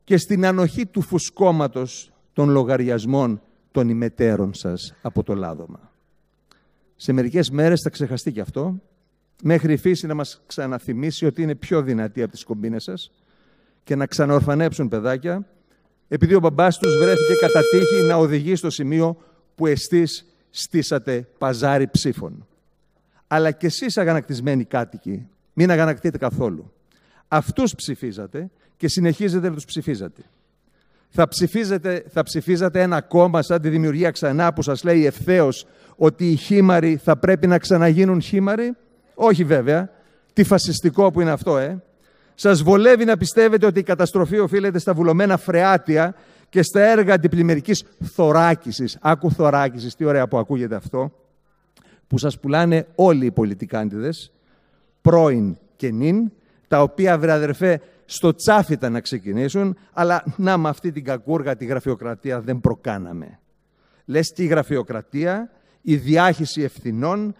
και 0.04 0.18
στην 0.18 0.46
ανοχή 0.46 0.86
του 0.86 1.02
φουσκώματος 1.02 2.12
των 2.34 2.50
λογαριασμών 2.50 3.42
των 3.72 3.90
ημετέρων 3.90 4.54
σας 4.54 4.94
από 5.02 5.24
το 5.24 5.36
λάδωμα. 5.36 5.92
Σε 6.96 7.12
μερικές 7.12 7.50
μέρες 7.50 7.82
θα 7.82 7.90
ξεχαστεί 7.90 8.32
και 8.32 8.42
αυτό, 8.42 8.82
μέχρι 9.44 9.74
η 9.74 9.78
φύση 9.78 10.08
να 10.08 10.14
μας 10.14 10.42
ξαναθυμίσει 10.46 11.26
ότι 11.26 11.42
είναι 11.42 11.56
πιο 11.56 11.82
δυνατή 11.82 12.22
από 12.22 12.32
τις 12.32 12.44
κομπίνες 12.44 12.84
σας 12.84 13.12
και 13.84 13.96
να 13.96 14.06
ξαναορφανέψουν 14.06 14.88
παιδάκια, 14.88 15.46
επειδή 16.08 16.34
ο 16.34 16.40
μπαμπάς 16.40 16.78
τους 16.78 16.98
βρέθηκε 16.98 17.34
κατά 17.40 17.62
τύχη 17.72 18.04
να 18.04 18.16
οδηγεί 18.16 18.56
στο 18.56 18.70
σημείο 18.70 19.18
που 19.56 19.68
εστίς 19.68 20.26
στήσατε 20.50 21.28
παζάρι 21.38 21.88
ψήφων. 21.92 22.48
Αλλά 23.28 23.52
και 23.52 23.66
εσείς 23.66 23.98
αγανακτισμένοι 23.98 24.66
κάτοικοι, 24.66 25.28
μην 25.54 25.72
αγανακτείτε 25.72 26.18
καθόλου. 26.18 26.72
Αυτούς 27.28 27.76
ψηφίζατε 27.76 28.50
και 28.78 28.88
συνεχίζετε 28.88 29.50
να 29.50 29.56
τους 29.56 29.66
ψηφίζατε. 29.66 30.22
Θα, 31.10 31.28
ψηφίζετε, 31.28 32.04
θα 32.10 32.24
ψηφίζατε 32.24 32.82
ένα 32.82 33.02
κόμμα 33.02 33.42
σαν 33.42 33.62
τη 33.62 33.70
δημιουργία 33.70 34.12
ξανά 34.12 34.54
που 34.54 34.62
σας 34.62 34.84
λέει 34.84 35.06
ευθέως 35.06 35.66
ότι 35.96 36.32
οι 36.32 36.36
χήμαροι 36.36 36.98
θα 37.04 37.18
πρέπει 37.18 37.48
να 37.48 37.58
ξαναγίνουν 37.58 38.22
χήμαροι; 38.22 38.74
Όχι 39.14 39.44
βέβαια. 39.44 39.90
Τι 40.34 40.44
φασιστικό 40.44 41.12
που 41.12 41.22
είναι 41.22 41.32
αυτό, 41.32 41.58
ε. 41.58 41.84
Σας 42.40 42.64
βολεύει 42.64 43.06
να 43.06 43.18
πιστεύετε 43.18 43.66
ότι 43.66 43.80
η 43.80 43.84
καταστροφή 43.84 44.40
οφείλεται 44.40 44.80
στα 44.80 44.94
βουλωμένα 44.94 45.38
φρεάτια 45.38 46.16
και 46.50 46.62
στα 46.62 46.82
έργα 46.82 47.14
αντιπλημμυρικής 47.14 47.84
θωράκισης. 48.04 48.98
Άκου 49.02 49.32
θωράκισης, 49.32 49.96
τι 49.96 50.06
ωραία 50.06 50.28
που 50.28 50.38
ακούγεται 50.38 50.76
αυτό, 50.76 51.12
που 52.08 52.18
σας 52.18 52.40
πουλάνε 52.40 52.88
όλοι 52.96 53.26
οι 53.26 53.32
πολιτικάντιδες, 53.32 54.32
πρώην 55.02 55.58
και 55.76 55.92
νυν, 55.92 56.32
τα 56.68 56.82
οποία, 56.82 57.18
βρε 57.18 57.32
αδερφέ, 57.32 57.82
στο 58.06 58.36
τσάφι 58.36 58.74
ήταν 58.74 58.92
να 58.92 59.00
ξεκινήσουν, 59.00 59.78
αλλά 59.94 60.24
να 60.38 60.58
με 60.58 60.70
αυτή 60.70 60.92
την 60.92 61.04
κακούργα, 61.04 61.56
τη 61.56 61.66
γραφειοκρατία 61.66 62.42
δεν 62.42 62.60
προκάναμε. 62.60 63.40
Λες 64.06 64.28
τη 64.28 64.46
γραφειοκρατία, 64.46 65.52
η 65.82 65.96
διάχυση 65.96 66.62
ευθυνών 66.62 67.36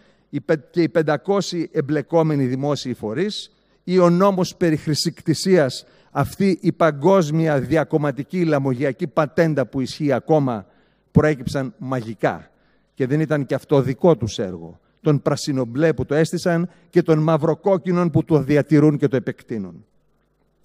και 0.72 0.82
οι 0.82 0.92
500 1.06 1.64
εμπλεκόμενοι 1.72 2.46
δημόσιοι 2.46 2.94
φορείς 2.94 3.52
ή 3.90 4.00
ο 4.00 4.10
νόμος 4.10 4.56
περί 4.56 4.78
χρησικτησίας, 4.78 5.86
αυτή 6.12 6.58
η 6.62 6.72
παγκόσμια 6.72 7.60
διακομματική 7.60 8.46
λαμογιακή 8.46 9.08
πατέντα 9.08 9.66
που 9.66 9.82
ισχύει 9.82 10.12
ακόμα, 10.12 10.66
προέκυψαν 11.12 11.74
μαγικά. 11.78 12.52
Και 12.94 13.08
δεν 13.08 13.20
ήταν 13.20 13.46
και 13.46 13.56
αυτό 13.56 13.82
δικό 13.82 14.18
τους 14.18 14.40
έργο. 14.40 14.80
Των 15.02 15.22
πρασινομπλέ 15.22 15.94
που 15.94 16.06
το 16.06 16.16
έστησαν 16.16 16.70
και 16.90 17.02
των 17.02 17.20
μαυροκόκκινων 17.20 18.10
που 18.10 18.24
το 18.24 18.40
διατηρούν 18.40 18.98
και 18.98 19.08
το 19.08 19.16
επεκτείνουν. 19.16 19.86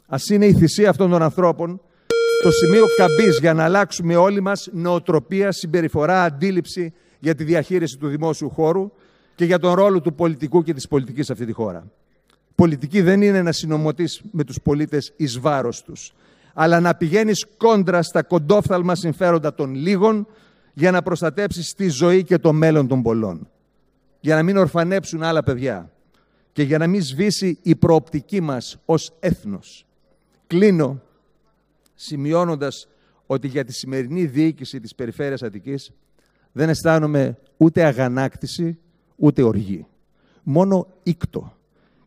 Ας 0.06 0.28
είναι 0.28 0.46
η 0.46 0.54
θυσία 0.54 0.90
αυτών 0.90 1.10
των 1.10 1.22
ανθρώπων 1.22 1.80
το 2.42 2.50
σημείο 2.50 2.84
καμπής 2.96 3.38
για 3.40 3.54
να 3.54 3.64
αλλάξουμε 3.64 4.16
όλοι 4.16 4.40
μας 4.40 4.68
νοοτροπία, 4.72 5.52
συμπεριφορά, 5.52 6.24
αντίληψη 6.24 6.92
για 7.18 7.34
τη 7.34 7.44
διαχείριση 7.44 7.98
του 7.98 8.08
δημόσιου 8.08 8.50
χώρου 8.50 8.90
και 9.34 9.44
για 9.44 9.58
τον 9.58 9.74
ρόλο 9.74 10.00
του 10.00 10.14
πολιτικού 10.14 10.62
και 10.62 10.74
της 10.74 10.88
πολιτικής 10.88 11.26
σε 11.26 11.32
αυτή 11.32 11.46
τη 11.46 11.52
χώρα. 11.52 11.90
Πολιτική 12.62 13.00
δεν 13.00 13.22
είναι 13.22 13.42
να 13.42 13.52
συνομωτείς 13.52 14.22
με 14.30 14.44
τους 14.44 14.60
πολίτες 14.62 15.12
εις 15.16 15.38
βάρος 15.38 15.82
τους, 15.82 16.12
αλλά 16.54 16.80
να 16.80 16.94
πηγαίνεις 16.94 17.46
κόντρα 17.56 18.02
στα 18.02 18.22
κοντόφθαλμα 18.22 18.94
συμφέροντα 18.94 19.54
των 19.54 19.74
λίγων 19.74 20.26
για 20.72 20.90
να 20.90 21.02
προστατέψεις 21.02 21.74
τη 21.74 21.88
ζωή 21.88 22.24
και 22.24 22.38
το 22.38 22.52
μέλλον 22.52 22.88
των 22.88 23.02
πολλών. 23.02 23.48
Για 24.20 24.34
να 24.34 24.42
μην 24.42 24.56
ορφανέψουν 24.56 25.22
άλλα 25.22 25.42
παιδιά 25.42 25.92
και 26.52 26.62
για 26.62 26.78
να 26.78 26.86
μην 26.86 27.02
σβήσει 27.02 27.58
η 27.62 27.76
προοπτική 27.76 28.40
μας 28.40 28.78
ως 28.84 29.12
έθνος. 29.20 29.86
Κλείνω 30.46 31.02
σημειώνοντας 31.94 32.88
ότι 33.26 33.46
για 33.46 33.64
τη 33.64 33.72
σημερινή 33.72 34.24
διοίκηση 34.24 34.80
της 34.80 34.94
Περιφέρειας 34.94 35.42
Αττικής 35.42 35.92
δεν 36.52 36.68
αισθάνομαι 36.68 37.38
ούτε 37.56 37.84
αγανάκτηση, 37.84 38.78
ούτε 39.16 39.42
οργή. 39.42 39.86
Μόνο 40.42 40.86
ήκτο 41.02 41.56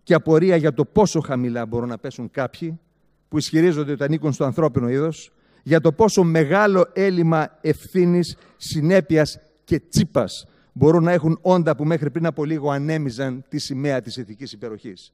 και 0.05 0.13
απορία 0.13 0.55
για 0.55 0.73
το 0.73 0.85
πόσο 0.85 1.19
χαμηλά 1.19 1.65
μπορούν 1.65 1.89
να 1.89 1.97
πέσουν 1.97 2.31
κάποιοι 2.31 2.79
που 3.27 3.37
ισχυρίζονται 3.37 3.91
ότι 3.91 4.03
ανήκουν 4.03 4.33
στο 4.33 4.45
ανθρώπινο 4.45 4.89
είδος, 4.89 5.31
για 5.63 5.81
το 5.81 5.91
πόσο 5.91 6.23
μεγάλο 6.23 6.87
έλλειμμα 6.93 7.57
ευθύνης, 7.61 8.37
συνέπειας 8.57 9.39
και 9.63 9.79
τσίπας 9.79 10.47
μπορούν 10.73 11.03
να 11.03 11.11
έχουν 11.11 11.37
όντα 11.41 11.75
που 11.75 11.85
μέχρι 11.85 12.11
πριν 12.11 12.25
από 12.25 12.45
λίγο 12.45 12.71
ανέμιζαν 12.71 13.43
τη 13.49 13.57
σημαία 13.57 14.01
της 14.01 14.17
ηθικής 14.17 14.51
υπεροχής. 14.51 15.13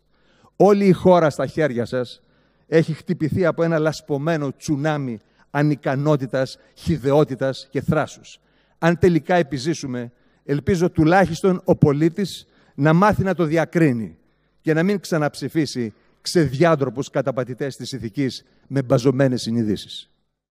Όλη 0.55 0.85
η 0.85 0.91
χώρα 0.91 1.29
στα 1.29 1.45
χέρια 1.45 1.85
σας 1.85 2.21
έχει 2.67 2.93
χτυπηθεί 2.93 3.45
από 3.45 3.63
ένα 3.63 3.79
λασπωμένο 3.79 4.55
τσουνάμι 4.55 5.19
ανικανότητας, 5.51 6.57
χιδεότητας 6.73 7.67
και 7.71 7.81
θράσους. 7.81 8.39
Αν 8.77 8.97
τελικά 8.97 9.35
επιζήσουμε, 9.35 10.11
ελπίζω 10.43 10.89
τουλάχιστον 10.89 11.61
ο 11.63 11.75
πολίτης 11.75 12.45
να 12.75 12.93
μάθει 12.93 13.23
να 13.23 13.33
το 13.33 13.43
διακρίνει 13.43 14.15
και 14.61 14.73
να 14.73 14.83
μην 14.83 14.99
ξαναψηφίσει 14.99 15.93
ξεδιάντροπους 16.21 17.09
καταπατητές 17.09 17.75
της 17.75 17.91
ηθικής 17.91 18.43
με 18.67 18.81
μπαζωμένες 18.81 19.41
συνειδήσεις. 19.41 20.10